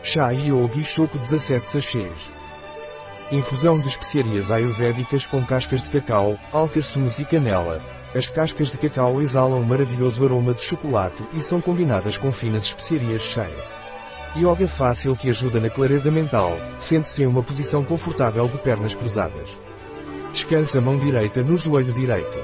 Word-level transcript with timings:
Chá 0.00 0.30
Yogi 0.30 0.84
Choco 0.84 1.18
17 1.18 1.68
sachês. 1.68 2.12
Infusão 3.32 3.80
de 3.80 3.88
especiarias 3.88 4.50
ayurvédicas 4.50 5.26
com 5.26 5.44
cascas 5.44 5.82
de 5.82 5.88
cacau, 5.88 6.38
alcaçuz 6.52 7.18
e 7.18 7.24
canela. 7.24 7.82
As 8.14 8.28
cascas 8.28 8.70
de 8.70 8.78
cacau 8.78 9.20
exalam 9.20 9.58
um 9.58 9.64
maravilhoso 9.64 10.24
aroma 10.24 10.54
de 10.54 10.62
chocolate 10.62 11.22
e 11.34 11.40
são 11.40 11.60
combinadas 11.60 12.16
com 12.16 12.32
finas 12.32 12.62
especiarias 12.64 13.22
chai. 13.22 13.52
Yoga 14.36 14.68
fácil 14.68 15.16
que 15.16 15.28
ajuda 15.28 15.58
na 15.60 15.68
clareza 15.68 16.10
mental, 16.10 16.56
sente-se 16.78 17.24
em 17.24 17.26
uma 17.26 17.42
posição 17.42 17.84
confortável 17.84 18.46
de 18.46 18.56
pernas 18.58 18.94
cruzadas. 18.94 19.50
Descansa 20.30 20.78
a 20.78 20.80
mão 20.80 20.96
direita 20.96 21.42
no 21.42 21.58
joelho 21.58 21.92
direito. 21.92 22.38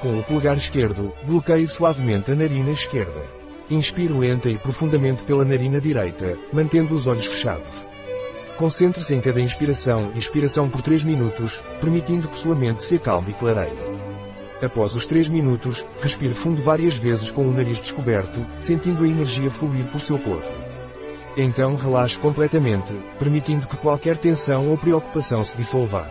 Com 0.00 0.16
o 0.16 0.22
polegar 0.22 0.56
esquerdo, 0.56 1.12
bloqueie 1.26 1.66
suavemente 1.66 2.30
a 2.30 2.36
narina 2.36 2.70
esquerda. 2.70 3.39
Inspire 3.70 4.12
lenta 4.12 4.50
e 4.50 4.58
profundamente 4.58 5.22
pela 5.22 5.44
narina 5.44 5.80
direita, 5.80 6.36
mantendo 6.52 6.92
os 6.92 7.06
olhos 7.06 7.26
fechados. 7.26 7.86
Concentre-se 8.56 9.14
em 9.14 9.20
cada 9.20 9.40
inspiração 9.40 10.10
e 10.14 10.18
expiração 10.18 10.68
por 10.68 10.82
3 10.82 11.04
minutos, 11.04 11.62
permitindo 11.80 12.26
que 12.26 12.36
sua 12.36 12.56
mente 12.56 12.82
se 12.82 12.96
acalme 12.96 13.30
e 13.30 13.34
clareie. 13.34 13.72
Após 14.60 14.94
os 14.96 15.06
3 15.06 15.28
minutos, 15.28 15.86
respire 16.02 16.34
fundo 16.34 16.60
várias 16.60 16.94
vezes 16.94 17.30
com 17.30 17.46
o 17.46 17.52
nariz 17.52 17.80
descoberto, 17.80 18.44
sentindo 18.58 19.04
a 19.04 19.08
energia 19.08 19.50
fluir 19.50 19.86
por 19.86 20.00
seu 20.00 20.18
corpo. 20.18 20.50
Então 21.36 21.76
relaxe 21.76 22.18
completamente, 22.18 22.92
permitindo 23.20 23.68
que 23.68 23.76
qualquer 23.76 24.18
tensão 24.18 24.68
ou 24.68 24.76
preocupação 24.76 25.44
se 25.44 25.56
dissolva. 25.56 26.10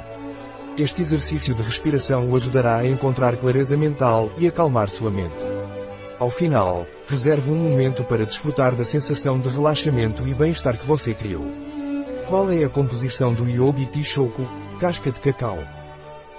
Este 0.78 1.02
exercício 1.02 1.54
de 1.54 1.62
respiração 1.62 2.30
o 2.30 2.38
ajudará 2.38 2.78
a 2.78 2.88
encontrar 2.88 3.36
clareza 3.36 3.76
mental 3.76 4.32
e 4.38 4.48
acalmar 4.48 4.90
sua 4.90 5.12
mente. 5.12 5.49
Ao 6.20 6.30
final, 6.30 6.86
reserve 7.08 7.50
um 7.50 7.56
momento 7.56 8.04
para 8.04 8.26
desfrutar 8.26 8.76
da 8.76 8.84
sensação 8.84 9.40
de 9.40 9.48
relaxamento 9.48 10.28
e 10.28 10.34
bem-estar 10.34 10.78
que 10.78 10.86
você 10.86 11.14
criou. 11.14 11.46
Qual 12.28 12.52
é 12.52 12.62
a 12.62 12.70
composição 12.70 13.34
do 13.34 13.48
Yogi 13.50 14.04
Choco? 14.04 14.46
Casca 14.82 15.12
de 15.12 15.20
cacau, 15.22 15.58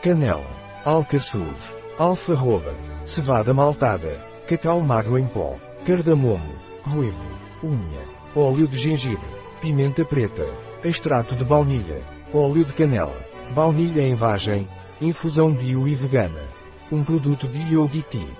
canela, 0.02 0.44
alcaçuz, 0.84 1.74
alfarroba, 1.98 2.74
cevada 3.06 3.54
maltada, 3.54 4.22
cacau 4.46 4.80
magro 4.82 5.18
em 5.18 5.26
pó, 5.26 5.56
cardamomo, 5.86 6.54
ruivo, 6.82 7.30
unha, 7.64 8.04
óleo 8.36 8.68
de 8.68 8.78
gengibre, 8.78 9.28
pimenta 9.62 10.04
preta, 10.04 10.46
extrato 10.84 11.34
de 11.34 11.44
baunilha, 11.44 12.02
óleo 12.34 12.66
de 12.66 12.72
canela, 12.74 13.16
baunilha 13.54 14.02
em 14.02 14.14
vagem, 14.14 14.68
infusão 15.00 15.52
bio 15.52 15.88
e 15.88 15.94
vegana. 15.94 16.42
Um 16.92 17.02
produto 17.02 17.48
de 17.48 17.74
Yogi 17.74 18.02
Tea. 18.02 18.39